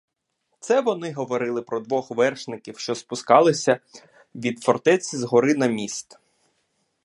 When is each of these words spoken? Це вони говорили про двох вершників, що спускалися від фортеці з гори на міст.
Це 0.59 0.81
вони 0.81 1.11
говорили 1.13 1.61
про 1.61 1.79
двох 1.79 2.11
вершників, 2.11 2.79
що 2.79 2.95
спускалися 2.95 3.79
від 4.35 4.63
фортеці 4.63 5.17
з 5.17 5.23
гори 5.23 5.55
на 5.55 5.67
міст. 5.67 6.19